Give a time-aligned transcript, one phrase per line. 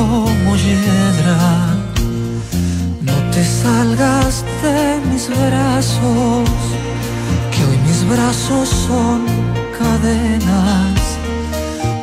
[0.00, 1.38] como hiedra.
[3.08, 6.48] No te salgas de mis brazos,
[7.52, 9.18] que hoy mis brazos son
[9.78, 11.00] cadenas,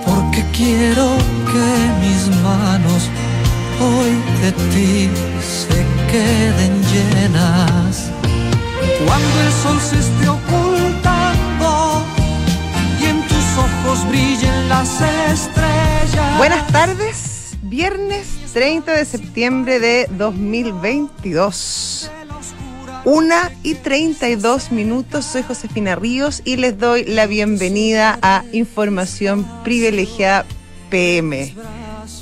[0.06, 1.08] porque quiero
[1.52, 1.70] que
[2.04, 3.02] mis manos
[3.86, 5.10] hoy de ti
[5.56, 5.78] se
[6.12, 8.12] queden llenas.
[9.06, 11.70] Cuando el sol se esté ocultando
[13.02, 14.90] y en tus ojos brillen las
[15.32, 16.38] estrellas.
[16.38, 17.37] Buenas tardes,
[17.78, 22.10] viernes 30 de septiembre de 2022.
[23.06, 30.48] Una y 32 minutos, soy Josefina Ríos y les doy la bienvenida a Información Privilegiada
[30.90, 31.54] PM.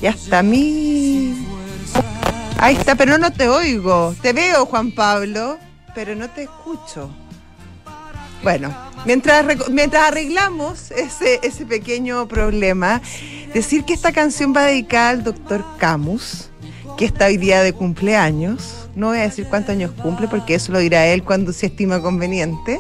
[0.02, 1.47] Ya está mi...
[2.58, 4.13] Ahí está, pero no te oigo.
[4.22, 5.58] Te veo, Juan Pablo,
[5.94, 7.09] pero no te escucho.
[8.45, 8.72] Bueno,
[9.08, 13.02] mientras, mientras arreglamos ese, ese pequeño problema,
[13.55, 16.52] decir que esta canción va dedicada al doctor Camus,
[16.95, 18.88] que está hoy día de cumpleaños.
[18.95, 22.03] No voy a decir cuántos años cumple, porque eso lo dirá él cuando se estima
[22.03, 22.80] conveniente.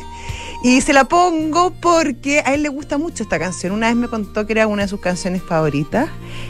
[0.63, 3.73] Y se la pongo porque a él le gusta mucho esta canción.
[3.73, 6.09] Una vez me contó que era una de sus canciones favoritas.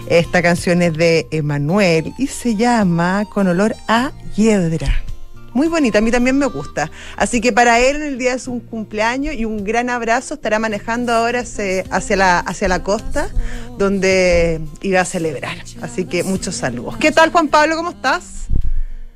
[0.09, 5.05] Esta canción es de Emanuel y se llama Con olor a hiedra.
[5.55, 6.91] Muy bonita, a mí también me gusta.
[7.15, 11.13] Así que para él el día de su cumpleaños y un gran abrazo, estará manejando
[11.13, 13.29] ahora hacia, la, hacia la costa,
[13.77, 15.55] donde iba a celebrar.
[15.81, 16.97] Así que muchos saludos.
[16.97, 17.77] ¿Qué tal Juan Pablo?
[17.77, 18.47] ¿Cómo estás?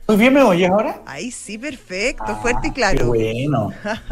[0.07, 1.01] Muy bien, ¿me oyes ahora?
[1.05, 3.07] Ahí sí, perfecto, fuerte y Qué claro.
[3.07, 3.71] bueno,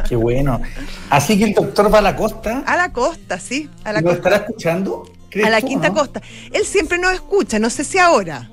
[0.09, 0.61] qué bueno.
[1.09, 2.61] Así que el doctor va a la costa.
[2.67, 4.17] A la costa, sí, a la ¿Lo costa.
[4.17, 5.09] estará escuchando?
[5.30, 5.95] ¿Crees A la tú, quinta no?
[5.95, 6.22] costa.
[6.52, 8.50] Él siempre nos escucha, no sé si ahora.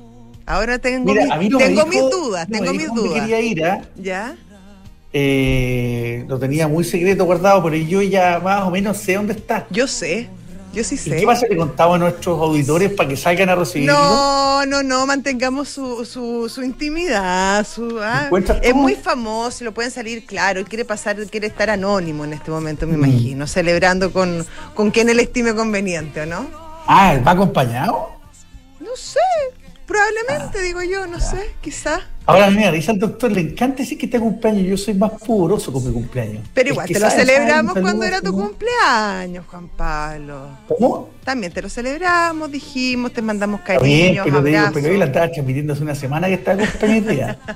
[0.46, 3.20] Ahora tengo, Mira, no me tengo dijo- mis dudas, no tengo mis dudas.
[3.20, 3.80] quería ir, ¿ah?
[3.96, 4.36] ¿Ya?
[5.12, 9.64] Eh, lo tenía muy secreto guardado, pero yo ya más o menos sé dónde está.
[9.70, 10.28] Yo sé,
[10.74, 11.16] yo sí ¿Y sé.
[11.16, 11.46] qué pasa?
[11.48, 13.94] Le contaba a nuestros auditores para que salgan a recibirlo.
[13.94, 17.64] No, no, no, mantengamos su, su, su intimidad.
[17.66, 20.58] Su, ah, ¿Encuentras es muy famoso, lo pueden salir claro.
[20.58, 23.04] Él quiere pasar, quiere estar anónimo en este momento, me Mm.
[23.04, 26.46] imagino, celebrando con, con quien él estime conveniente, ¿o no?
[26.88, 28.08] Ah, ¿va acompañado?
[28.80, 29.20] No sé,
[29.94, 32.00] probablemente, digo yo, no sé, quizás.
[32.26, 34.66] Ahora, mira, dice al doctor, le encanta decir que está cumpleaños.
[34.66, 36.42] Yo soy más pudoroso con mi cumpleaños.
[36.54, 40.48] Pero igual, te lo celebramos cuando era tu cumpleaños, Juan Pablo.
[40.66, 41.10] ¿Cómo?
[41.22, 44.80] También te lo celebramos, dijimos, te mandamos cariños, pero, te digo, abrazos.
[44.82, 47.54] pero él la estaba transmitiendo hace una semana que está de cumpleaños hoy.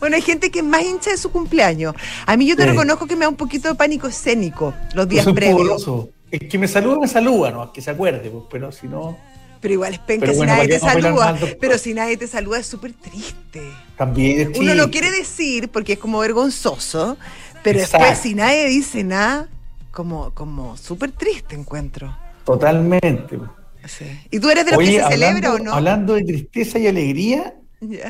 [0.00, 1.94] Bueno, hay gente que es más hincha de su cumpleaños.
[2.26, 2.68] A mí yo te Sí.
[2.70, 5.58] reconozco que me da un poquito de pánico escénico los Yo días soy previos.
[5.62, 6.10] pudoroso.
[6.30, 7.72] El que me saluda, me saluda, ¿no?
[7.72, 9.16] Que se acuerde, pues, pero si no,
[9.60, 11.38] Pero igual es penca Pero si bueno, nadie ¿para te saluda.
[11.60, 13.62] Pero si nadie te saluda es súper triste.
[13.96, 17.18] también es Uno lo quiere decir porque es como vergonzoso,
[17.62, 18.06] pero Exacto.
[18.06, 19.48] después si nadie dice nada,
[19.90, 22.16] como, como súper triste encuentro.
[22.44, 23.38] Totalmente.
[23.86, 24.06] Sí.
[24.30, 25.74] ¿Y tú eres de los que se celebra o no?
[25.74, 27.54] Hablando de tristeza y alegría,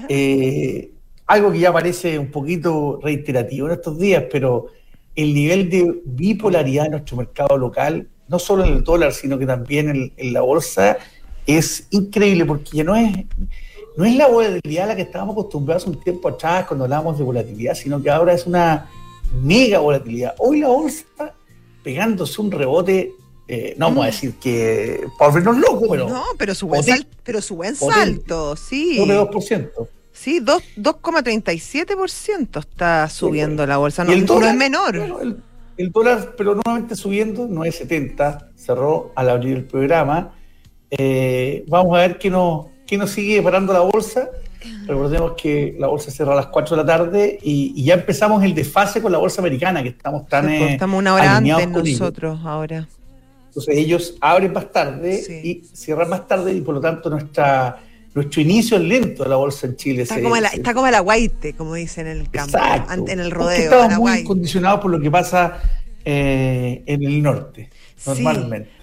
[0.09, 0.93] eh,
[1.27, 4.67] algo que ya parece un poquito reiterativo en estos días, pero
[5.15, 9.47] el nivel de bipolaridad en nuestro mercado local, no solo en el dólar, sino que
[9.47, 10.99] también en, en la bolsa,
[11.57, 13.11] es increíble porque ya no es,
[13.97, 17.25] no es la volatilidad a la que estábamos acostumbrados un tiempo atrás cuando hablábamos de
[17.25, 18.89] volatilidad, sino que ahora es una
[19.43, 20.35] mega volatilidad.
[20.39, 21.05] Hoy la bolsa
[21.83, 23.13] pegándose un rebote,
[23.49, 27.07] eh, no vamos a decir que por vernos locos, pero no, pero su buen, sal-
[27.25, 28.97] pero su buen salto, sí.
[28.97, 29.89] sobre 2%.
[30.13, 34.05] Sí, dos- 2,37% está subiendo la bolsa.
[34.05, 34.99] No, el no dólar, es menor.
[34.99, 35.37] bueno, el,
[35.77, 40.35] el dólar, pero nuevamente subiendo, 9.70, cerró al abrir el programa.
[40.91, 44.29] Eh, vamos a ver qué nos, qué nos sigue parando la bolsa.
[44.87, 48.43] Recordemos que la bolsa cierra a las 4 de la tarde y, y ya empezamos
[48.45, 51.37] el desfase con la bolsa americana, que estamos tan Sí, pues, eh, estamos una hora
[51.37, 52.01] alineados antes ellos.
[52.01, 52.89] nosotros ahora.
[53.47, 55.41] Entonces ellos abren más tarde Sí.
[55.43, 57.79] y cierran más tarde y por lo tanto nuestra,
[58.15, 60.03] nuestro inicio es lento de la bolsa en Chile.
[60.03, 63.05] Está Se- como, la, está como la guaite, como dicen en el campo, Exacto.
[63.09, 63.57] en el rodeo.
[63.63, 65.59] Estamos muy condicionados por lo que pasa
[66.05, 68.23] eh, en el norte, Sí.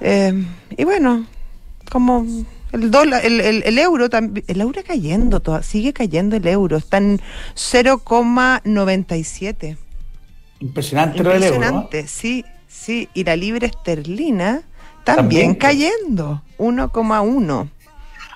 [0.00, 0.44] Eh,
[0.76, 1.26] y bueno,
[1.90, 2.26] como
[2.72, 6.76] el dólar, el, el- el euro también, el euro cayendo, toda- sigue cayendo el euro,
[6.76, 7.22] está en
[7.54, 9.78] 0,97.
[10.60, 11.58] Impresionante lo del euro.
[11.58, 11.64] ¿no?
[11.66, 13.08] Impresionante, sí, sí.
[13.14, 14.62] Y la libra esterlina
[15.04, 15.54] también, También.
[15.54, 17.68] cayendo, 1,1.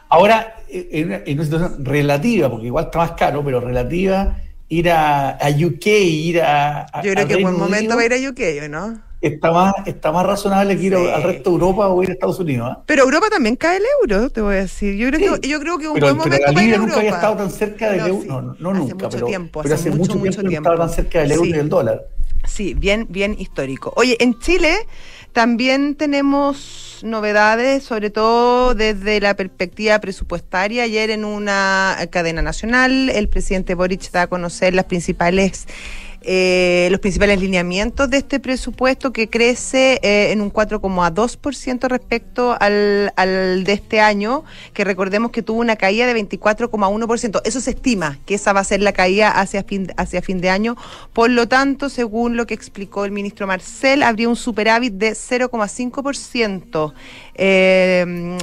[0.09, 4.37] Ahora, eh, en una, en una situación relativa, porque igual está más caro, pero relativa,
[4.69, 6.87] ir a, a UK, ir a.
[6.93, 9.13] a- Yo creo al que buen momento Unido, para ir a UK, ¿o no?
[9.23, 12.41] está más, está más razonable que ir al resto de Europa o ir a Estados
[12.41, 12.69] Unidos.
[12.73, 12.83] ¿ah?
[12.87, 14.97] Pero Europa también cae el euro, te voy a decir.
[14.97, 17.37] Yo creo, que, yo creo que un buen momento pero la libra nunca había estado
[17.37, 18.57] tan cerca del euro.
[18.59, 21.47] No, nunca, mucho pero, tiempo, pero hace, mucho, tiempo, no estaba tan cerca del euro
[21.47, 22.03] y del dólar.
[22.53, 23.95] Sí, bien, bien histórico.
[23.97, 24.87] Oye, en Chile
[25.33, 30.83] también tenemos novedades, sobre todo desde la perspectiva presupuestaria.
[30.83, 35.67] Ayer en una cadena nacional, el presidente Boric da a conocer las principales
[36.25, 43.13] eh, los principales lineamientos de este presupuesto que crece eh, en un 4,2% respecto al,
[43.17, 47.41] al de este año, que recordemos que tuvo una caída de 24,1%.
[47.45, 50.51] Eso se estima que esa va a ser la caída hacia fin, hacia fin de
[50.51, 50.77] año.
[51.13, 56.93] Por lo tanto, según lo que explicó el ministro Marcel, habría un superávit de 0,5%.
[57.35, 58.39] Eh,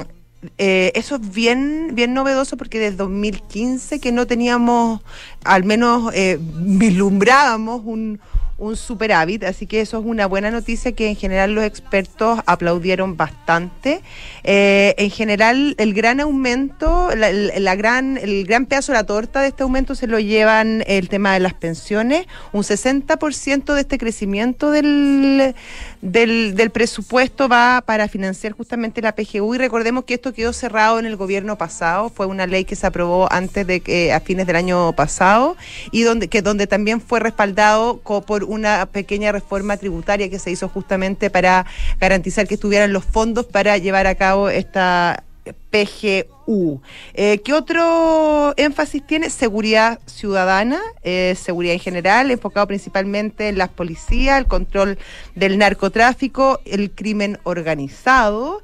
[0.56, 5.00] eh, eso es bien, bien novedoso porque desde 2015 que no teníamos,
[5.44, 8.20] al menos eh, vislumbrábamos un,
[8.60, 13.16] un superávit, así que eso es una buena noticia que en general los expertos aplaudieron
[13.16, 14.02] bastante.
[14.44, 19.48] Eh, en general, el gran aumento, la, gran, el gran pedazo de la torta de
[19.48, 22.26] este aumento se lo llevan el tema de las pensiones.
[22.52, 25.54] Un 60% de este crecimiento del,
[26.02, 31.06] del, presupuesto va para financiar justamente la PGU y recordemos que esto quedó cerrado en
[31.06, 34.56] el gobierno pasado, fue una ley que se aprobó antes de que a fines del
[34.56, 35.56] año pasado
[35.90, 40.68] y donde que donde también fue respaldado por una pequeña reforma tributaria que se hizo
[40.68, 41.66] justamente para
[41.98, 45.24] garantizar que estuvieran los fondos para llevar a cabo esta
[45.70, 46.80] PGU.
[47.14, 49.30] Eh, ¿Qué otro énfasis tiene?
[49.30, 54.98] Seguridad ciudadana, eh, seguridad en general, enfocado principalmente en las policías, el control
[55.34, 58.62] del narcotráfico, el crimen organizado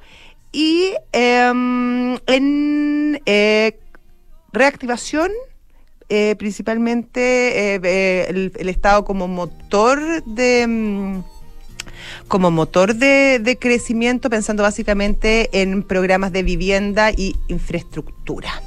[0.52, 3.78] y em, en eh,
[4.52, 5.30] reactivación
[6.38, 11.24] principalmente el, Estado como motor de mm,
[12.28, 18.62] como motor de, crecimiento, pensando básicamente en programas de vivienda y infraestructura.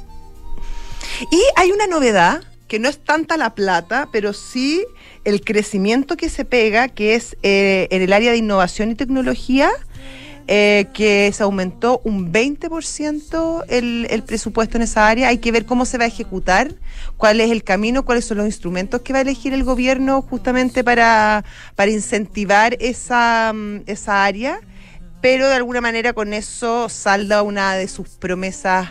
[1.30, 4.84] Y hay una novedad que no es tanta la plata, pero sí
[5.24, 9.70] el crecimiento que se pega, que es en el área de innovación y tecnología,
[10.52, 15.28] eh, que se aumentó un 20% el, el presupuesto en esa área.
[15.28, 16.74] Hay que ver cómo se va a ejecutar,
[17.16, 20.82] cuál es el camino, cuáles son los instrumentos que va a elegir el gobierno justamente
[20.82, 21.44] para,
[21.76, 24.58] para incentivar esa, mm, esa área.
[25.20, 28.88] Pero de alguna manera con eso salda una de sus promesas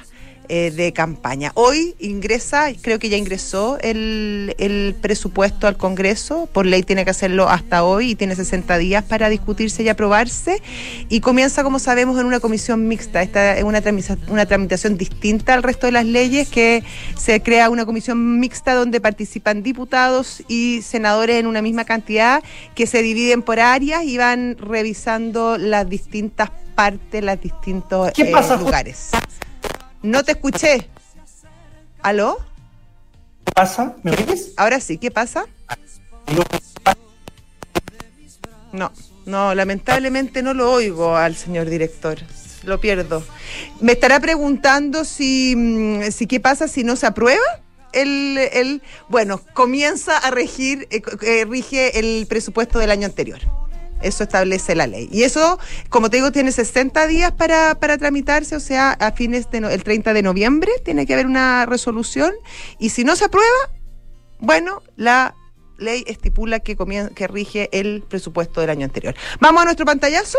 [0.52, 1.52] eh, de campaña.
[1.54, 7.12] Hoy ingresa, creo que ya ingresó el, el, presupuesto al Congreso, por ley tiene que
[7.12, 10.62] hacerlo hasta hoy y tiene 60 días para discutirse y aprobarse
[11.08, 13.22] y comienza, como sabemos, en una comisión mixta.
[13.22, 13.84] Esta es una,
[14.28, 16.84] una tramitación distinta al resto de las leyes que
[17.16, 22.44] se crea una comisión mixta donde participan diputados y senadores en una misma cantidad
[22.74, 29.12] que se dividen por áreas y van revisando las distintas partes, los distintos eh, lugares.
[30.02, 30.90] No te escuché.
[32.02, 32.38] ¿Aló?
[33.46, 33.96] ¿Qué pasa?
[34.04, 34.54] ¿Me oyes?
[34.56, 35.46] Ahora sí, ¿qué pasa?
[38.72, 38.92] No,
[39.26, 42.20] no, lamentablemente no lo oigo al señor director.
[42.64, 43.24] Lo pierdo.
[43.80, 47.44] Me estará preguntando si, mm, si qué pasa si no se aprueba.
[47.92, 53.40] El, el bueno, comienza a regir, eh, eh, rige el presupuesto del año anterior.
[54.02, 55.10] Eso establece la ley.
[55.12, 55.60] Y eso,
[55.90, 59.84] como te digo, tiene 60 días para, para tramitarse, o sea, a fines del el
[59.84, 62.34] 30 de noviembre tiene que haber una resolución.
[62.78, 63.70] Y si no se aprueba,
[64.40, 65.36] bueno, la
[65.78, 66.78] ley estipula que,
[67.16, 69.16] que rige el presupuesto del año anterior.
[69.40, 70.38] Vamos a nuestro pantallazo.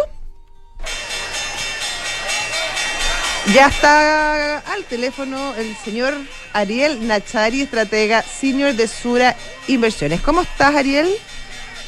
[3.54, 6.14] Ya está al teléfono el señor
[6.52, 9.36] Ariel Nachari, estratega senior de Sura
[9.66, 10.20] Inversiones.
[10.20, 11.08] ¿Cómo estás, Ariel?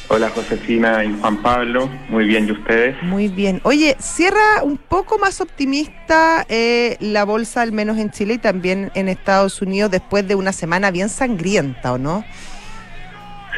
[0.09, 3.01] Hola Josefina y Juan Pablo, muy bien, ¿y ustedes?
[3.03, 3.61] Muy bien.
[3.63, 8.91] Oye, cierra un poco más optimista eh, la bolsa, al menos en Chile y también
[8.95, 12.23] en Estados Unidos, después de una semana bien sangrienta, ¿o no?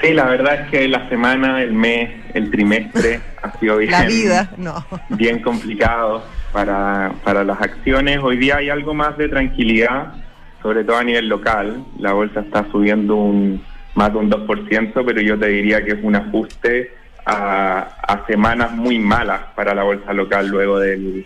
[0.02, 4.06] Sí, la verdad es que la semana, el mes, el trimestre ha sido bien, la
[4.06, 4.86] vida, no.
[5.10, 6.24] bien complicado
[6.54, 8.20] para, para las acciones.
[8.22, 10.14] Hoy día hay algo más de tranquilidad,
[10.62, 11.84] sobre todo a nivel local.
[12.00, 13.62] La bolsa está subiendo un
[13.96, 16.92] más de un 2%, pero yo te diría que es un ajuste
[17.26, 21.26] a, semanas muy malas para la bolsa local luego del,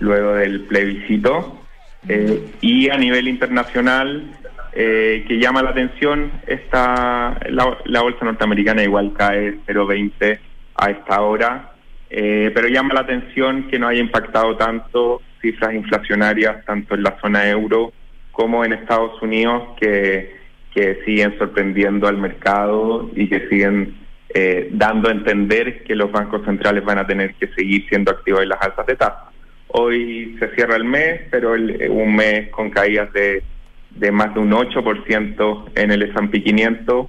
[0.00, 1.60] luego del plebiscito.
[2.08, 4.24] Eh, y a nivel internacional,
[4.72, 10.38] eh, que llama la atención, esta, la, bolsa norteamericana igual cae 0,20
[10.76, 11.72] a esta hora,
[12.10, 17.18] eh, pero llama la atención que no haya impactado tanto cifras inflacionarias tanto en la
[17.20, 17.92] zona euro
[18.32, 20.37] como en Estados Unidos, que
[20.74, 23.96] que siguen sorprendiendo al mercado y que siguen
[24.34, 28.42] eh, dando a entender que los bancos centrales van a tener que seguir siendo activos
[28.42, 29.30] en las altas de tasa.
[29.68, 33.42] Hoy se cierra el mes, pero un mes con caídas de,
[33.90, 37.06] de más de un 8% en el S&P 500,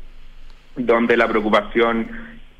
[0.75, 2.08] donde la preocupación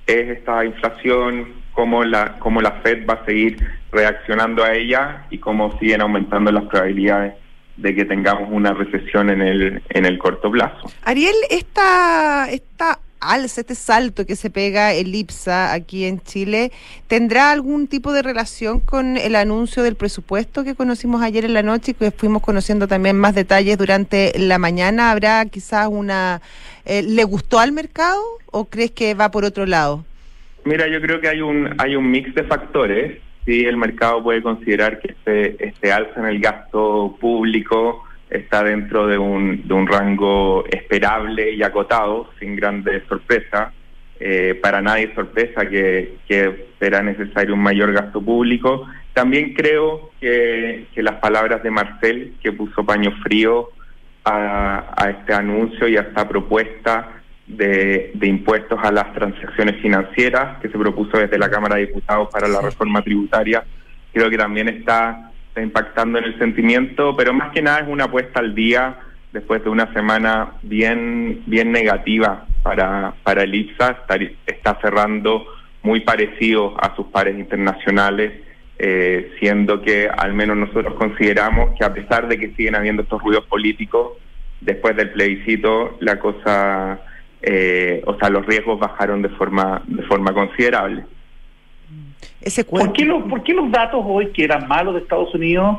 [0.06, 3.58] es esta inflación, cómo la, cómo la Fed va a seguir
[3.91, 7.34] reaccionando a ella y cómo siguen aumentando las probabilidades
[7.81, 10.91] de que tengamos una recesión en el, en el corto plazo.
[11.03, 16.71] Ariel, esta, esta alza, este salto que se pega el IPSA aquí en Chile,
[17.07, 21.63] ¿tendrá algún tipo de relación con el anuncio del presupuesto que conocimos ayer en la
[21.63, 25.12] noche y que fuimos conociendo también más detalles durante la mañana?
[25.12, 26.41] ¿Habrá quizás una...
[26.86, 30.05] Eh, ¿Le gustó al mercado o crees que va por otro lado?
[30.65, 33.19] Mira, yo creo que hay un, hay un mix de factores.
[33.50, 39.08] Sí, el mercado puede considerar que este, este alza en el gasto público está dentro
[39.08, 43.74] de un, de un rango esperable y acotado, sin grandes sorpresas.
[44.20, 48.86] Eh, para nadie es sorpresa que, que será necesario un mayor gasto público.
[49.13, 53.70] También creo que, que las palabras de Marcel, que puso paño frío
[54.25, 57.18] a, a este anuncio y a esta propuesta
[57.50, 62.29] de, de, impuestos a las transacciones financieras que se propuso desde la Cámara de Diputados
[62.32, 63.63] para la reforma tributaria,
[64.13, 68.39] creo que también está impactando en el sentimiento, pero más que nada es una apuesta
[68.39, 68.98] al día
[69.32, 75.46] después de una semana bien, bien negativa para, para el IPSA, está, está cerrando
[75.84, 78.34] muy parecido a sus pares internacionales,
[78.77, 83.22] eh, siendo que al menos nosotros consideramos que a pesar de que siguen habiendo estos
[83.22, 84.13] ruidos políticos,
[84.62, 87.00] después del plebiscito la cosa,
[87.41, 91.05] eh, o sea, los riesgos bajaron de forma, de forma considerable.
[92.69, 95.77] ¿Por qué, los, ¿Por qué los datos hoy, que eran malos de Estados Unidos,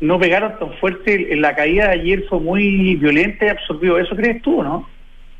[0.00, 1.36] no pegaron tan fuerte?
[1.36, 3.98] La caída de ayer fue muy violenta y absorbió.
[3.98, 4.88] ¿Eso crees tú, no?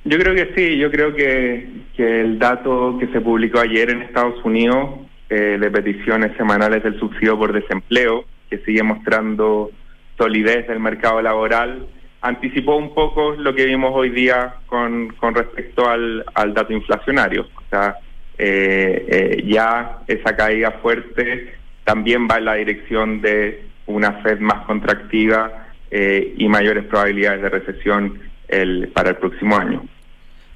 [0.05, 0.79] Yo creo que sí.
[0.79, 5.71] Yo creo que, que el dato que se publicó ayer en Estados Unidos eh, de
[5.71, 9.71] peticiones semanales del subsidio por desempleo, que sigue mostrando
[10.19, 11.87] solidez del mercado laboral,
[12.21, 17.49] anticipó un poco lo que vimos hoy día con, con respecto al, al dato inflacionario.
[17.55, 17.97] O sea,
[18.39, 24.65] eh, eh, ya esa caída fuerte también va en la dirección de una Fed más
[24.67, 29.83] contractiva eh, y mayores probabilidades de recesión el, para el próximo año.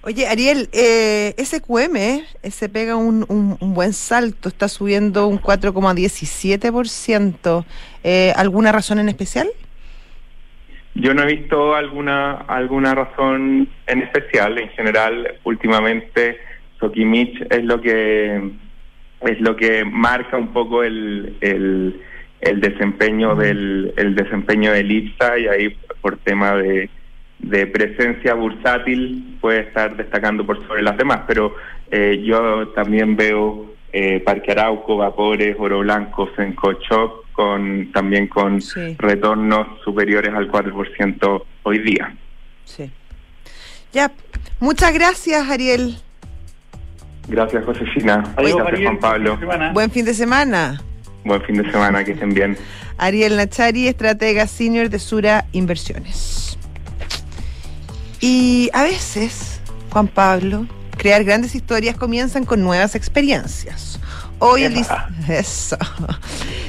[0.06, 7.64] Oye, Ariel, eh, SQM eh, se pega un, un, buen salto, está subiendo un 4,17%.
[8.02, 9.48] Eh, ¿Alguna razón en especial?
[10.94, 14.58] Yo no he visto alguna alguna razón en especial.
[14.58, 16.38] En general, últimamente
[16.78, 18.50] Sokimich es lo que
[19.20, 22.00] es lo que marca un poco el, el,
[22.40, 26.90] el desempeño del el desempeño del IPSA y ahí por tema de,
[27.38, 31.54] de presencia bursátil puede estar destacando por sobre las demás, pero
[31.90, 38.60] eh, yo también veo eh, Parque Arauco, Vapores, Oro Blanco, Sencochoc, con también con
[38.98, 42.16] retornos superiores al 4% hoy día.
[42.64, 42.90] Sí.
[43.92, 44.10] Ya,
[44.60, 45.98] muchas gracias, Ariel.
[47.28, 48.34] Gracias, Josefina.
[48.36, 49.38] Gracias, Juan Pablo.
[49.72, 50.80] Buen fin de semana.
[51.24, 52.56] Buen fin de semana, que estén bien.
[52.98, 56.58] Ariel Nachari, estratega senior de Sura Inversiones.
[58.20, 59.60] Y a veces,
[59.90, 64.00] Juan Pablo, crear grandes historias comienzan con nuevas experiencias.
[64.46, 64.74] Hoy el,
[65.28, 65.78] Eso.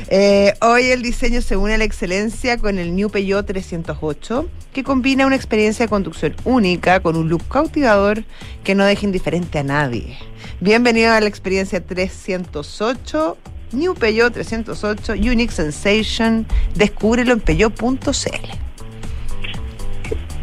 [0.08, 4.86] Eh, hoy el diseño se une a la excelencia con el New Peugeot 308, que
[4.86, 8.24] combina una experiencia de conducción única con un look cautivador
[8.64, 10.16] que no deja indiferente a nadie.
[10.62, 13.38] Bienvenido a la experiencia 308,
[13.74, 16.46] New Peugeot 308, Unique Sensation.
[16.76, 18.08] Descúbrelo en peugeot.cl.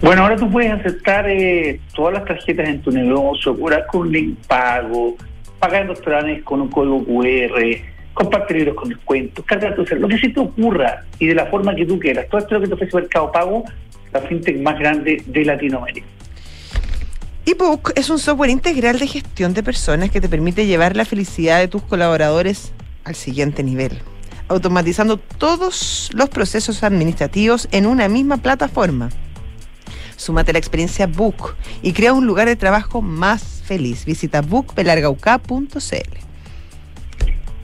[0.02, 4.36] Bueno, ahora tú puedes aceptar eh, todas las tarjetas en tu negocio, curar con link
[4.46, 5.16] pago,
[5.62, 7.62] pagar en restaurantes con un código QR,
[8.14, 11.72] compartir libros con descuentos, cargar tu lo que se te ocurra y de la forma
[11.76, 12.26] que tú quieras.
[12.28, 13.64] Todo esto es lo que te ofrece Mercado Pago,
[14.12, 16.06] la fintech más grande de Latinoamérica
[17.46, 21.60] eBook es un software integral de gestión de personas que te permite llevar la felicidad
[21.60, 22.72] de tus colaboradores
[23.04, 23.98] al siguiente nivel,
[24.48, 29.10] automatizando todos los procesos administrativos en una misma plataforma.
[30.16, 34.04] Súmate a la experiencia Book y crea un lugar de trabajo más feliz.
[34.04, 36.32] Visita bookpelargauca.cl.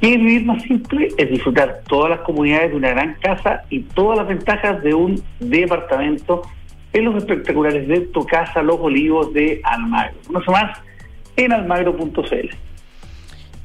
[0.00, 4.18] Y vivir más simple es disfrutar todas las comunidades de una gran casa y todas
[4.18, 6.42] las ventajas de un departamento
[6.92, 10.16] en los espectaculares de Tu Casa Los Olivos de Almagro.
[10.26, 10.78] Conoce más
[11.36, 12.67] en almagro.cl.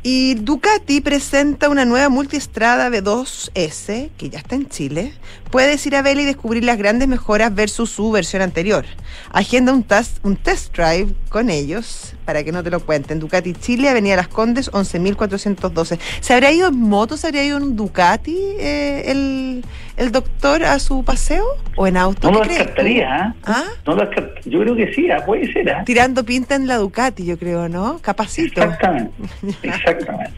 [0.06, 5.14] Y Ducati presenta una nueva multiestrada B2S, que ya está en Chile.
[5.50, 8.86] Puedes ir a verla y descubrir las grandes mejoras versus su versión anterior.
[9.32, 9.86] Agenda un,
[10.24, 13.20] un test drive con ellos para que no te lo cuenten.
[13.20, 16.00] Ducati Chile, Avenida Las Condes, 11.412.
[16.20, 19.66] ¿Se habría ido en moto, se habría ido en Ducati eh, el,
[19.98, 22.32] el, doctor a su paseo o en auto?
[22.32, 23.40] No lo descartaría, ¿eh?
[23.46, 23.66] ¿Ah?
[23.86, 24.10] No lo
[24.46, 25.24] yo creo que sí, ¿ah?
[25.26, 25.70] puede ser.
[25.70, 25.84] ¿ah?
[25.86, 28.00] Tirando pinta en la Ducati, yo creo, ¿no?
[28.00, 28.62] Capacito.
[28.62, 29.14] Exactamente,
[29.64, 30.34] exactamente.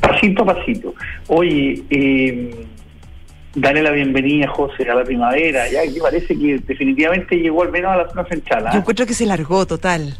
[0.00, 0.94] pasito a pasito.
[1.28, 2.66] Oye, eh
[3.56, 7.92] Dale la bienvenida, José, a la primavera, ya que parece que definitivamente llegó al menos
[7.92, 8.66] a la zona central.
[8.66, 8.70] ¿ah?
[8.72, 10.16] Yo encuentro que se largó total.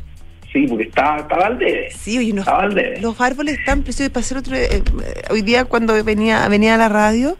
[0.54, 1.90] Sí, porque estaba, estaba al debe.
[1.90, 4.12] Sí, oye, estaba los árboles están preciosos.
[4.12, 4.84] Para hacer otro, eh,
[5.28, 7.36] hoy día cuando venía, venía a la radio,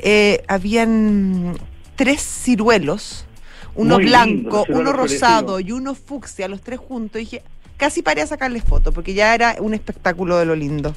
[0.00, 1.54] eh, habían
[1.94, 3.28] tres ciruelos,
[3.76, 7.22] uno blanco, uno rosado y uno fucsia, los tres juntos.
[7.22, 7.42] Y dije,
[7.76, 10.96] casi paré a sacarles fotos, porque ya era un espectáculo de lo lindo.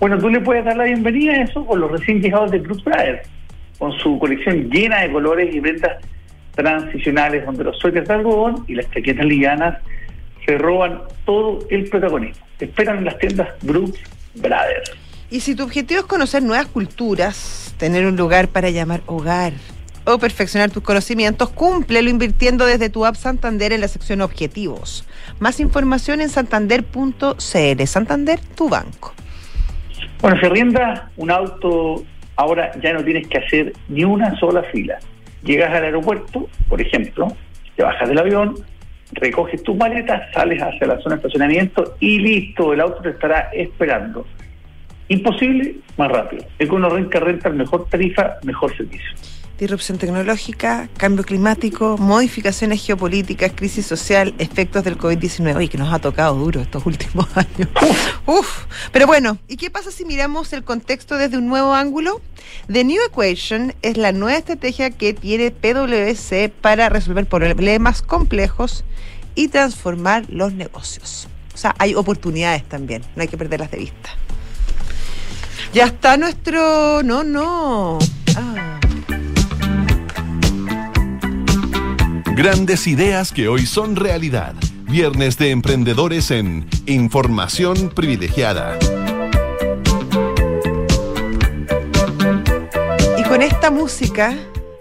[0.00, 2.82] Bueno, tú le puedes dar la bienvenida a eso con los recién llegados de Cruz
[2.82, 3.28] Brothers
[3.78, 5.98] con su colección llena de colores y prendas
[6.56, 9.78] transicionales, donde los suéteres de algodón y las chaquetas livianas
[10.46, 12.44] se roban todo el protagonismo.
[12.58, 13.98] esperan en las tiendas Brooks
[14.34, 14.92] Brothers.
[15.30, 19.52] Y si tu objetivo es conocer nuevas culturas, tener un lugar para llamar hogar
[20.04, 25.06] o perfeccionar tus conocimientos, cúmplelo invirtiendo desde tu app Santander en la sección Objetivos.
[25.38, 27.86] Más información en santander.cl.
[27.86, 29.14] Santander, tu banco.
[30.20, 32.04] Bueno, se rienda un auto
[32.36, 34.98] ahora ya no tienes que hacer ni una sola fila.
[35.42, 37.28] Llegas al aeropuerto, por ejemplo,
[37.76, 38.54] te bajas del avión,
[39.12, 43.50] recoges tus maletas, sales hacia la zona de estacionamiento y listo, el auto te estará
[43.52, 44.26] esperando.
[45.08, 46.44] Imposible, más rápido.
[46.58, 49.12] Econorrenca renta mejor tarifa, mejor servicio
[49.62, 55.56] disrupción tecnológica, cambio climático, modificaciones geopolíticas, crisis social, efectos del COVID-19.
[55.56, 57.68] Oye, que nos ha tocado duro estos últimos años.
[58.26, 58.64] Uf.
[58.90, 62.20] Pero bueno, ¿y qué pasa si miramos el contexto desde un nuevo ángulo?
[62.70, 68.84] The New Equation es la nueva estrategia que tiene PwC para resolver problemas complejos
[69.36, 71.28] y transformar los negocios.
[71.54, 74.10] O sea, hay oportunidades también, no hay que perderlas de vista.
[75.72, 77.02] Ya está nuestro...
[77.04, 77.98] No, no.
[78.36, 78.81] Ah.
[82.34, 84.54] Grandes ideas que hoy son realidad.
[84.88, 88.78] Viernes de Emprendedores en Información Privilegiada.
[93.18, 94.34] Y con esta música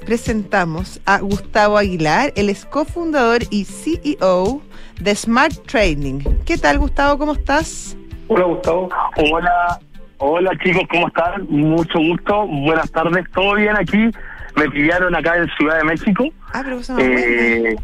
[0.05, 4.61] presentamos a Gustavo Aguilar, el es cofundador y CEO
[5.01, 6.19] de Smart Training.
[6.45, 7.17] ¿Qué tal, Gustavo?
[7.17, 7.97] ¿Cómo estás?
[8.29, 8.89] Hola, Gustavo.
[9.17, 9.79] Hola,
[10.19, 11.45] hola chicos, ¿cómo están?
[11.49, 12.47] Mucho gusto.
[12.47, 13.25] Buenas tardes.
[13.33, 14.09] ¿Todo bien aquí?
[14.55, 16.29] Me pillaron acá en Ciudad de México.
[16.53, 17.75] Ah, pero eh,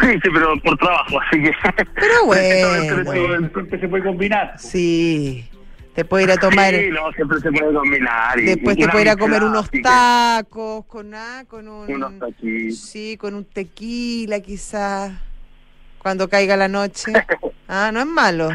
[0.00, 1.52] Sí, sí, pero por trabajo, así que.
[1.94, 3.50] Pero bueno.
[3.52, 4.54] siempre se puede combinar.
[4.58, 5.48] Sí.
[5.94, 6.74] Te puede ir a tomar.
[6.74, 8.36] Sí, no, siempre se puede combinar.
[8.36, 11.90] después te puede ir a comer unos tacos, con, ah, con un.
[11.92, 12.12] Unos
[12.76, 15.12] Sí, con un tequila, quizás.
[15.98, 17.12] Cuando caiga la noche.
[17.68, 18.50] ah, no es malo.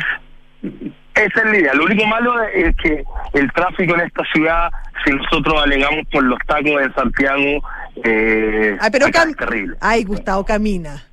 [1.19, 1.73] Esa es la idea.
[1.73, 3.03] Lo único malo es que
[3.33, 4.71] el tráfico en esta ciudad,
[5.03, 7.61] si nosotros alegamos por los tacos en Santiago,
[8.05, 9.75] eh, Ay, pero es terrible.
[9.81, 11.03] Ay, Gustavo, camina.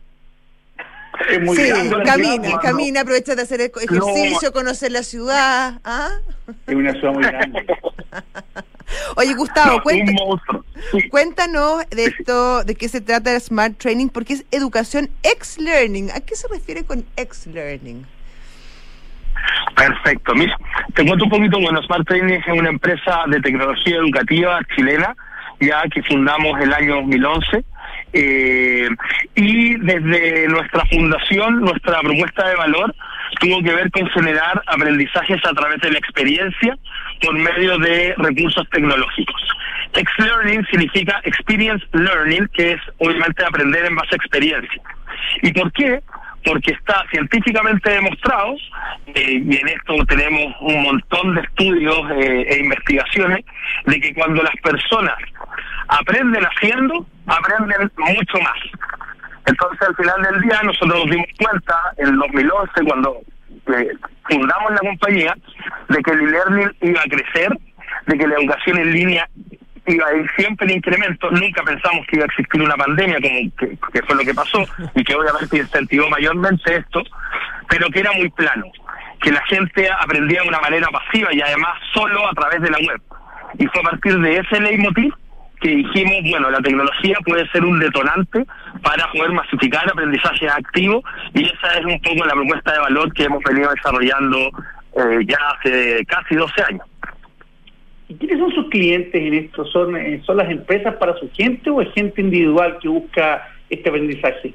[1.28, 1.72] Es muy sí,
[2.04, 5.80] camina, camina, aprovecha de hacer ejercicio, conocer la ciudad.
[5.84, 6.10] ¿ah?
[6.66, 7.66] Es una ciudad muy grande.
[9.16, 9.82] Oye, Gustavo,
[11.10, 16.12] cuéntanos de esto, de qué se trata el Smart Training, porque es educación ex-learning.
[16.12, 18.06] ¿A qué se refiere con ex-learning?
[19.74, 20.34] Perfecto.
[20.34, 20.56] Mira,
[20.94, 21.60] te cuento un poquito.
[21.60, 25.14] Bueno, Smart Training es una empresa de tecnología educativa chilena,
[25.60, 27.64] ya que fundamos el año 2011.
[28.12, 28.88] Eh,
[29.34, 32.94] y desde nuestra fundación, nuestra propuesta de valor
[33.40, 36.76] tuvo que ver con generar aprendizajes a través de la experiencia
[37.20, 39.42] por medio de recursos tecnológicos.
[39.94, 44.82] Ex-learning significa experience learning, que es obviamente aprender en base a experiencia.
[45.42, 46.00] ¿Y por qué?
[46.46, 48.54] Porque está científicamente demostrado,
[49.06, 53.44] eh, y en esto tenemos un montón de estudios eh, e investigaciones,
[53.84, 55.16] de que cuando las personas
[55.88, 58.58] aprenden haciendo, aprenden mucho más.
[59.46, 63.20] Entonces, al final del día, nosotros nos dimos cuenta en el 2011, cuando
[63.76, 63.88] eh,
[64.30, 65.36] fundamos la compañía,
[65.88, 67.58] de que el e-learning iba a crecer,
[68.06, 69.28] de que la educación en línea
[69.86, 71.30] iba a siempre en incremento.
[71.30, 75.04] Nunca pensamos que iba a existir una pandemia, como que, fue lo que pasó, y
[75.04, 77.02] que obviamente incentivó mayormente esto,
[77.68, 78.66] pero que era muy plano,
[79.20, 82.78] que la gente aprendía de una manera pasiva y además solo a través de la
[82.78, 83.00] web.
[83.58, 85.14] Y fue a partir de ese leitmotiv
[85.60, 88.44] que dijimos, bueno, la tecnología puede ser un detonante
[88.82, 93.24] para poder masificar aprendizaje activo y esa es un poco la propuesta de valor que
[93.24, 94.50] hemos venido desarrollando
[94.96, 96.86] eh, ya hace casi 12 años.
[98.08, 99.64] ¿Y quiénes son sus clientes en esto?
[99.66, 103.88] ¿Son, eh, ¿Son las empresas para su gente o es gente individual que busca este
[103.88, 104.54] aprendizaje?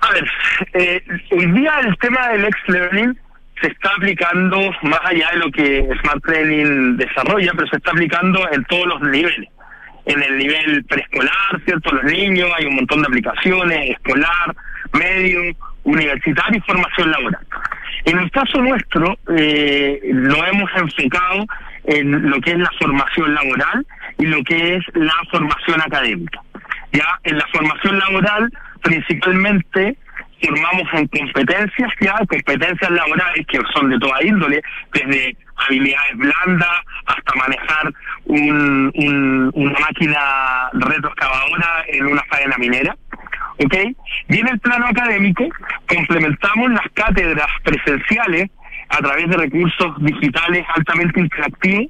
[0.00, 0.30] A ver,
[0.74, 3.18] eh, hoy día el tema del ex learning
[3.60, 8.40] se está aplicando más allá de lo que Smart Training desarrolla, pero se está aplicando
[8.52, 9.48] en todos los niveles.
[10.04, 11.94] En el nivel preescolar, ¿cierto?
[11.94, 14.54] Los niños, hay un montón de aplicaciones, escolar,
[14.92, 15.40] medio,
[15.84, 17.46] universitario y formación laboral.
[18.06, 21.44] En el caso nuestro, eh, lo hemos enfocado
[21.84, 23.84] en lo que es la formación laboral
[24.18, 26.40] y lo que es la formación académica.
[26.92, 28.48] Ya en la formación laboral,
[28.82, 29.96] principalmente
[30.40, 37.34] formamos en competencias ya, competencias laborales que son de toda índole, desde habilidades blandas hasta
[37.34, 37.92] manejar
[38.26, 42.96] un, un, una máquina retroexcavadora en una faena minera.
[43.58, 43.74] ¿Ok?
[44.28, 45.44] En el plano académico
[45.88, 48.50] complementamos las cátedras presenciales
[48.88, 51.86] a través de recursos digitales altamente interactivos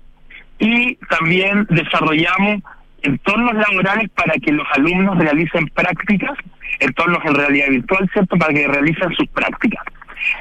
[0.59, 2.63] y también desarrollamos
[3.03, 6.33] entornos laborales para que los alumnos realicen prácticas,
[6.81, 8.37] entornos en realidad virtual, ¿cierto?
[8.37, 9.85] Para que realicen sus prácticas.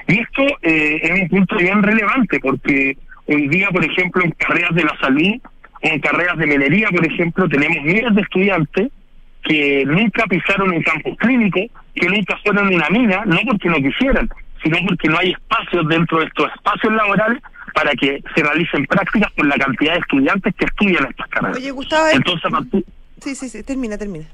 [0.08, 4.74] Y esto eh, es un punto bien relevante porque hoy día, por ejemplo, en carreras
[4.74, 5.42] de la salud
[5.82, 8.92] en carreras de minería, por ejemplo, tenemos miles de estudiantes
[9.46, 11.62] que nunca pisaron un campus clínico,
[11.94, 14.30] que nunca fueron una mina, no porque no quisieran,
[14.62, 17.42] sino porque no hay espacios dentro de estos espacios laborales
[17.74, 21.58] para que se realicen prácticas por la cantidad de estudiantes que estudian estas carreras.
[21.58, 22.86] Oye, Gustavo, eh, entonces, a partir,
[23.22, 24.26] sí, sí, sí, termina, termina.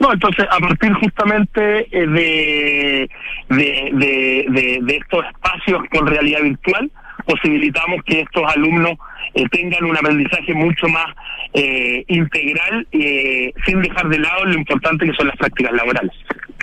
[0.00, 3.10] no, entonces a partir justamente eh, de,
[3.48, 6.90] de, de, de, de estos espacios con realidad virtual,
[7.24, 8.98] posibilitamos que estos alumnos
[9.34, 11.06] eh, tengan un aprendizaje mucho más
[11.54, 16.12] eh, integral, eh, sin dejar de lado lo importante que son las prácticas laborales.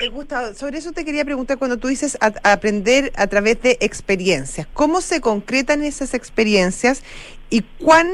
[0.02, 3.78] Eh, Gustavo, sobre eso te quería preguntar cuando tú dices a- aprender a través de
[3.82, 4.68] experiencias.
[4.74, 7.04] ¿Cómo se concretan esas experiencias
[7.50, 8.08] y cuán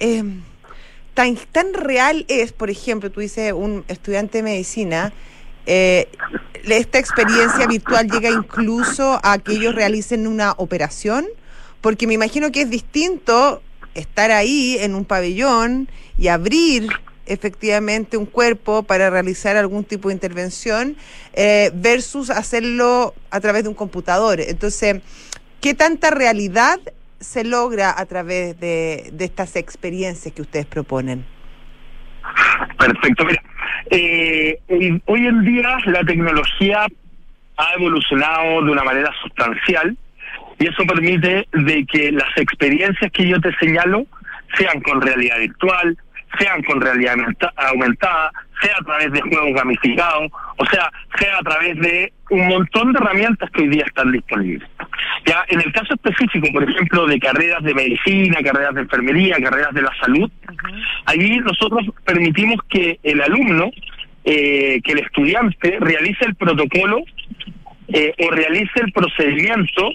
[0.00, 0.22] eh,
[1.14, 5.12] tan, tan real es, por ejemplo, tú dices un estudiante de medicina,
[5.66, 6.08] eh,
[6.64, 11.26] esta experiencia virtual llega incluso a que ellos realicen una operación?
[11.80, 13.62] Porque me imagino que es distinto
[13.94, 16.88] estar ahí en un pabellón y abrir
[17.26, 20.96] efectivamente un cuerpo para realizar algún tipo de intervención
[21.34, 24.40] eh, versus hacerlo a través de un computador.
[24.40, 25.00] Entonces,
[25.60, 26.78] ¿qué tanta realidad
[27.20, 31.24] se logra a través de, de estas experiencias que ustedes proponen?
[32.78, 33.42] Perfecto, mira.
[33.90, 34.58] eh,
[35.06, 36.86] hoy en día la tecnología
[37.56, 39.96] ha evolucionado de una manera sustancial
[40.62, 44.06] y eso permite de que las experiencias que yo te señalo
[44.56, 45.96] sean con realidad virtual,
[46.38, 51.42] sean con realidad aumenta- aumentada, sea a través de juegos gamificados, o sea, sea a
[51.42, 54.68] través de un montón de herramientas que hoy día están disponibles.
[55.26, 59.74] Ya en el caso específico, por ejemplo, de carreras de medicina, carreras de enfermería, carreras
[59.74, 60.30] de la salud,
[61.06, 63.70] allí nosotros permitimos que el alumno,
[64.24, 67.02] eh, que el estudiante realice el protocolo
[67.92, 69.90] eh, o realice el procedimiento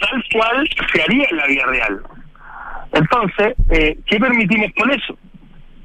[0.00, 2.00] tal cual se haría en la vida real.
[2.92, 5.18] Entonces, eh, ¿qué permitimos con eso?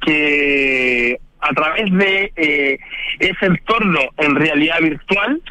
[0.01, 2.77] Que a través de eh,
[3.19, 5.41] ese entorno en realidad virtual,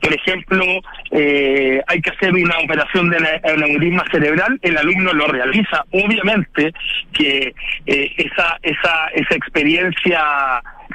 [0.00, 0.64] por ejemplo,
[1.10, 5.84] eh, hay que hacer una operación de aneurisma cerebral, el alumno lo realiza.
[5.90, 6.72] Obviamente
[7.12, 7.52] que
[7.86, 10.20] eh, esa, esa, esa experiencia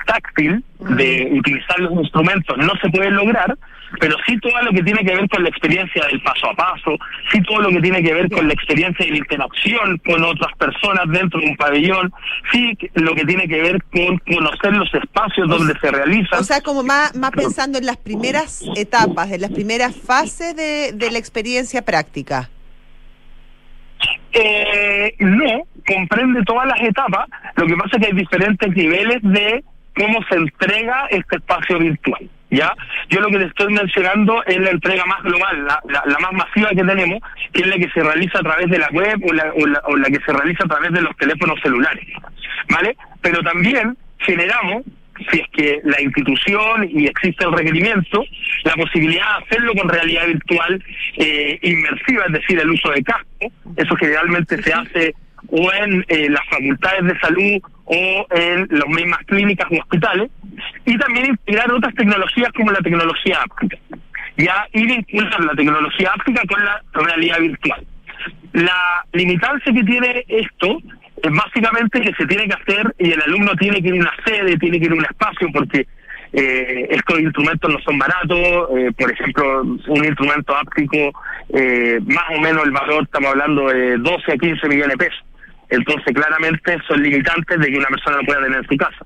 [0.05, 3.57] táctil de utilizar los instrumentos no se puede lograr,
[3.99, 6.97] pero sí todo lo que tiene que ver con la experiencia del paso a paso,
[7.31, 10.51] sí todo lo que tiene que ver con la experiencia de la interacción con otras
[10.57, 12.13] personas dentro de un pabellón,
[12.51, 16.39] sí lo que tiene que ver con conocer los espacios donde se realizan.
[16.39, 20.91] O sea, como más, más pensando en las primeras etapas, en las primeras fases de,
[20.93, 22.49] de la experiencia práctica.
[24.33, 27.29] Eh, no, comprende todas las etapas.
[27.55, 29.63] Lo que pasa es que hay diferentes niveles de
[29.95, 32.29] cómo se entrega este espacio virtual.
[32.53, 32.71] ¿Ya?
[33.09, 36.33] Yo lo que le estoy mencionando es la entrega más global, la, la, la más
[36.33, 37.19] masiva que tenemos,
[37.51, 39.81] que es la que se realiza a través de la web o la, o la,
[39.85, 42.05] o la que se realiza a través de los teléfonos celulares.
[42.69, 42.95] ¿Vale?
[43.21, 44.83] Pero también generamos
[45.31, 48.23] si es que la institución y existe el requerimiento,
[48.63, 50.83] la posibilidad de hacerlo con realidad virtual
[51.17, 53.51] eh, inmersiva, es decir, el uso de casco.
[53.75, 55.15] Eso generalmente se hace
[55.55, 60.31] o en eh, las facultades de salud o en las mismas clínicas o hospitales,
[60.83, 63.77] y también integrar otras tecnologías como la tecnología áptica,
[64.35, 67.85] ya y vincular la tecnología áptica con la realidad virtual.
[68.53, 70.79] La limitancia que tiene esto
[71.21, 74.13] es básicamente que se tiene que hacer y el alumno tiene que ir a una
[74.25, 75.85] sede, tiene que ir a un espacio porque
[76.33, 81.13] eh, estos instrumentos no son baratos, eh, por ejemplo, un instrumento áptico,
[81.49, 85.23] eh, más o menos el valor, estamos hablando de 12 a 15 millones de pesos.
[85.73, 89.05] Entonces, claramente son limitantes de que una persona lo pueda tener en su casa.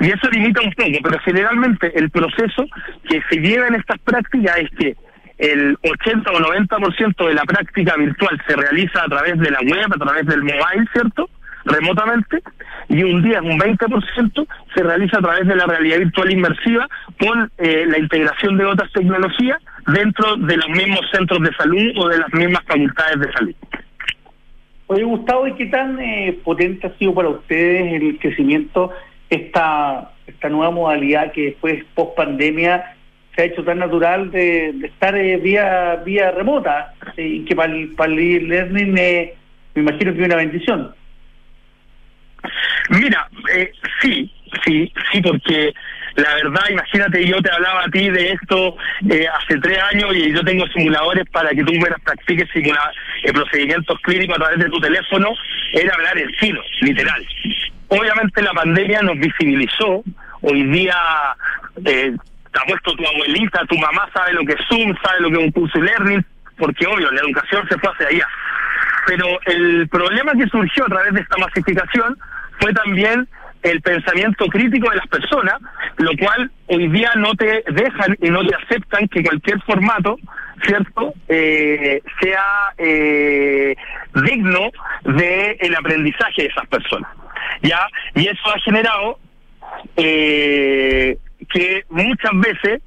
[0.00, 2.66] Y eso limita un poco, pero generalmente el proceso
[3.08, 4.96] que se lleva en estas prácticas es que
[5.38, 9.86] el 80 o 90% de la práctica virtual se realiza a través de la web,
[9.92, 11.28] a través del mobile, ¿cierto?
[11.64, 12.42] remotamente
[12.88, 16.88] y un día un 20% se realiza a través de la realidad virtual inmersiva
[17.20, 22.08] con eh, la integración de otras tecnologías dentro de los mismos centros de salud o
[22.08, 23.54] de las mismas facultades de salud.
[24.88, 28.90] Oye, Gustavo, ¿y qué tan eh, potente ha sido para ustedes el crecimiento
[29.28, 32.96] esta esta nueva modalidad que después post pandemia
[33.34, 37.94] se ha hecho tan natural de, estar eh, vía vía remota y que para el,
[37.94, 39.34] para el learning me
[39.74, 40.94] imagino que es una bendición.
[42.88, 43.70] Mira, eh,
[44.00, 44.32] sí,
[44.64, 45.74] sí, sí, porque
[46.18, 48.76] la verdad, imagínate, yo te hablaba a ti de esto
[49.08, 52.90] eh, hace tres años y yo tengo simuladores para que tú puedas practiques simula
[53.22, 55.32] eh, procedimientos clínicos a través de tu teléfono,
[55.72, 57.24] era hablar el filo, literal.
[57.88, 60.02] Obviamente la pandemia nos visibilizó,
[60.40, 60.96] hoy día
[61.84, 62.12] eh,
[62.52, 65.36] te ha puesto tu abuelita, tu mamá sabe lo que es Zoom, sabe lo que
[65.36, 66.24] es un curso learning,
[66.56, 68.28] porque obvio, la educación se fue hacia allá.
[69.06, 72.18] Pero el problema que surgió a través de esta masificación
[72.58, 73.28] fue también
[73.62, 75.56] el pensamiento crítico de las personas,
[75.98, 80.16] lo cual hoy día no te dejan y no te aceptan que cualquier formato,
[80.64, 83.74] ¿cierto?, eh, sea eh,
[84.14, 84.70] digno
[85.04, 87.10] del el aprendizaje de esas personas.
[87.62, 87.86] ¿Ya?
[88.14, 89.18] Y eso ha generado
[89.96, 91.16] eh,
[91.50, 92.82] que muchas veces,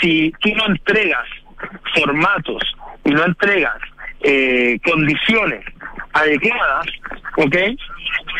[0.00, 1.26] si tú no entregas
[1.94, 2.62] formatos
[3.04, 3.78] y no entregas
[4.20, 5.64] eh, condiciones
[6.18, 6.86] adecuadas,
[7.36, 7.56] ¿ok?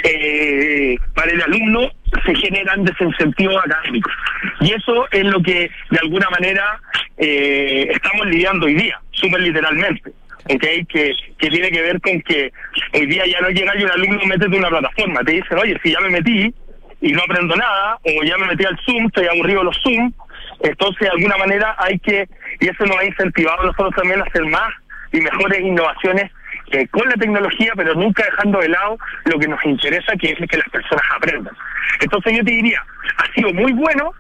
[0.05, 1.91] Eh, para el alumno
[2.25, 4.13] se generan desincentivos académicos.
[4.61, 6.81] Y eso es lo que de alguna manera
[7.17, 10.13] eh, estamos lidiando hoy día, súper literalmente.
[10.45, 10.85] ¿okay?
[10.87, 12.53] Que, que tiene que ver con que
[12.95, 15.79] hoy día ya no llega y un alumno métete en una plataforma, te dicen, oye,
[15.83, 16.55] si ya me metí
[17.01, 20.13] y no aprendo nada, o ya me metí al Zoom, estoy aburrido de los Zoom,
[20.61, 22.29] entonces de alguna manera hay que,
[22.61, 24.73] y eso nos ha incentivado a nosotros también a hacer más
[25.13, 26.31] y mejores innovaciones
[26.73, 30.51] eh, con la tecnología, pero nunca dejando de lado lo que nos interesa, que es
[30.51, 31.55] que las personas aprendan.
[32.01, 32.85] Entonces yo te diría,
[33.17, 34.13] ha sido muy bueno,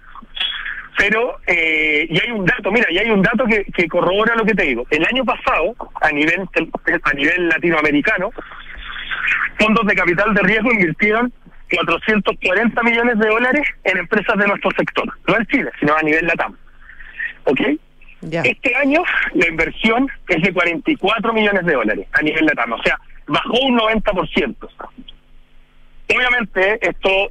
[0.96, 4.44] pero eh, y hay un dato, mira, y hay un dato que, que corrobora lo
[4.44, 4.86] que te digo.
[4.90, 6.48] El año pasado, a nivel
[7.02, 8.30] a nivel latinoamericano,
[9.58, 11.32] fondos de capital de riesgo invirtieron
[11.70, 16.26] 440 millones de dólares en empresas de nuestro sector, no en Chile, sino a nivel
[16.26, 16.56] LATAM.
[17.44, 17.60] ¿Ok?
[18.20, 19.02] Este año
[19.34, 23.78] la inversión es de 44 millones de dólares a nivel LATAM, o sea, bajó un
[23.78, 24.56] 90%.
[26.14, 27.30] Obviamente esto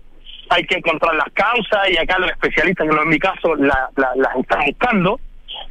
[0.50, 3.90] hay que encontrar las causas y acá los especialistas, que no en mi caso, la,
[3.96, 5.20] las están buscando,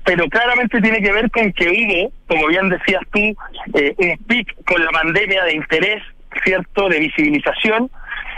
[0.04, 3.34] pero claramente tiene que ver con que hubo, como bien decías tú,
[3.74, 6.02] eh, un pic con la pandemia de interés,
[6.44, 7.90] ¿cierto?, de visibilización,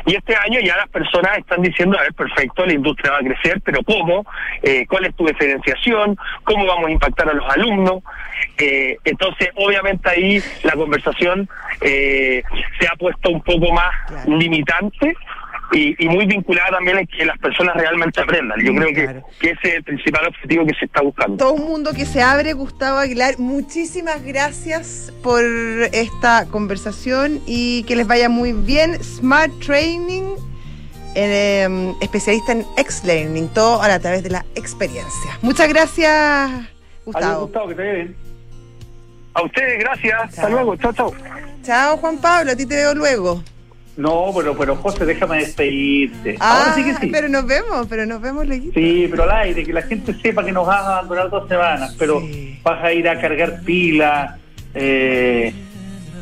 [0.06, 3.20] y este año ya las personas están diciendo, a ver, perfecto, la industria va a
[3.20, 4.24] crecer, pero ¿cómo?
[4.62, 6.16] Eh, ¿Cuál es tu diferenciación?
[6.44, 8.02] ¿Cómo vamos a impactar a los alumnos?
[8.58, 11.48] Eh, entonces, obviamente ahí la conversación
[11.80, 12.42] eh,
[12.80, 13.92] se ha puesto un poco más
[14.26, 15.14] limitante
[15.72, 18.58] y, muy vinculada también en que las personas realmente aprendan.
[18.64, 21.36] Yo creo que, que, ese es el principal objetivo que se está buscando.
[21.36, 23.38] Todo un mundo que se abre, Gustavo Aguilar.
[23.38, 25.42] Muchísimas gracias por
[25.92, 29.02] esta conversación y que les vaya muy bien.
[29.02, 30.36] Smart Training,
[31.14, 35.38] em, especialista en X-Learning, todo a través de la experiencia.
[35.42, 36.50] Muchas gracias,
[37.04, 37.42] Gustavo.
[37.42, 38.16] Gustavo, que te vaya bien.
[39.34, 40.20] A ustedes, gracias.
[40.22, 40.76] Hasta luego.
[40.76, 41.12] Chao, chao.
[41.62, 42.52] Chao, Juan Pablo.
[42.52, 43.42] A ti te veo luego.
[43.98, 46.36] No, pero, pero José, déjame despedirte.
[46.38, 47.08] Ahora sí que sí.
[47.08, 48.70] Pero nos vemos, pero nos vemos luego.
[48.72, 51.96] Sí, pero al aire, que la gente sepa que nos vas a abandonar dos semanas,
[51.98, 52.22] pero
[52.62, 54.38] vas a ir a cargar pila,
[54.72, 55.52] eh,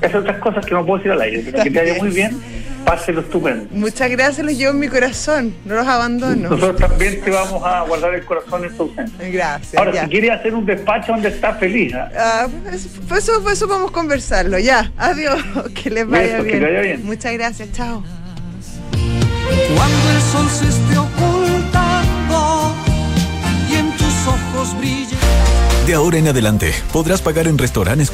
[0.00, 2.40] esas otras cosas que no puedo decir al aire, pero que te vaya muy bien
[2.87, 3.66] Páselo estupendo.
[3.72, 6.51] Muchas gracias, los llevo en mi corazón, no los abandono.
[6.51, 9.29] Nosotros también te vamos a guardar el corazón en tu ausencia.
[9.29, 9.75] Gracias.
[9.75, 11.92] Ahora, si quieres hacer un despacho donde estás feliz.
[11.92, 11.99] ¿eh?
[12.16, 14.92] Ah, pues, pues eso, pues eso vamos a conversarlo, ya.
[14.99, 15.42] Adiós,
[15.75, 16.61] que les vaya, bien.
[16.61, 17.05] Que vaya bien.
[17.05, 18.05] Muchas gracias, chao.
[19.75, 22.72] Cuando el sol se esté ocultando
[23.68, 25.16] y en tus ojos brille.
[25.87, 28.05] De ahora en adelante, podrás pagar en restaurantes